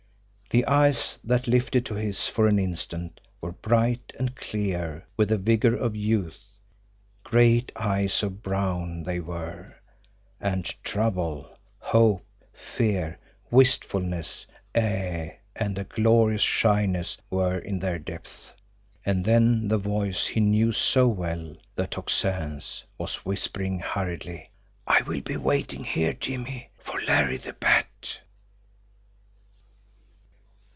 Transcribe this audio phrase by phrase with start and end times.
[0.53, 5.37] The eyes that lifted to his for an instant were bright and clear with the
[5.37, 6.43] vigor of youth,
[7.23, 9.77] great eyes of brown they were,
[10.41, 13.17] and trouble, hope, fear,
[13.49, 14.45] wistfulness,
[14.75, 18.51] ay, and a glorious shyness were in their depths.
[19.05, 24.49] And then the voice he knew so well, the Tocsin's was whispering hurriedly:
[24.85, 28.17] "I will be waiting here, Jimmie for Larry the Bat."